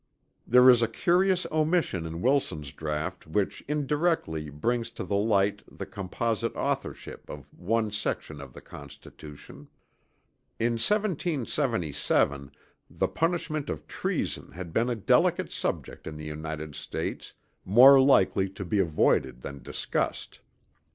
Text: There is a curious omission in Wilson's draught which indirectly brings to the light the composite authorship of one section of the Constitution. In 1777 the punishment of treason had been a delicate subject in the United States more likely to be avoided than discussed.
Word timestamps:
There 0.47 0.67
is 0.67 0.81
a 0.81 0.87
curious 0.87 1.45
omission 1.51 2.07
in 2.07 2.23
Wilson's 2.23 2.71
draught 2.71 3.27
which 3.27 3.63
indirectly 3.67 4.49
brings 4.49 4.89
to 4.93 5.03
the 5.03 5.15
light 5.15 5.61
the 5.71 5.85
composite 5.85 6.55
authorship 6.55 7.29
of 7.29 7.53
one 7.55 7.91
section 7.91 8.41
of 8.41 8.51
the 8.53 8.61
Constitution. 8.61 9.67
In 10.57 10.71
1777 10.81 12.49
the 12.89 13.07
punishment 13.07 13.69
of 13.69 13.85
treason 13.85 14.53
had 14.53 14.73
been 14.73 14.89
a 14.89 14.95
delicate 14.95 15.51
subject 15.51 16.07
in 16.07 16.17
the 16.17 16.25
United 16.25 16.73
States 16.73 17.35
more 17.63 18.01
likely 18.01 18.49
to 18.49 18.65
be 18.65 18.79
avoided 18.79 19.41
than 19.43 19.61
discussed. 19.61 20.39